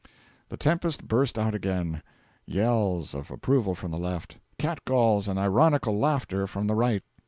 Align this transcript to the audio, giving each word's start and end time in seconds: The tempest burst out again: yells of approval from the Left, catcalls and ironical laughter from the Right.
The 0.49 0.57
tempest 0.57 1.07
burst 1.07 1.37
out 1.37 1.53
again: 1.53 2.01
yells 2.47 3.13
of 3.13 3.29
approval 3.29 3.75
from 3.75 3.91
the 3.91 3.99
Left, 3.99 4.37
catcalls 4.57 5.27
and 5.27 5.37
ironical 5.37 5.95
laughter 5.95 6.47
from 6.47 6.65
the 6.65 6.73
Right. 6.73 7.03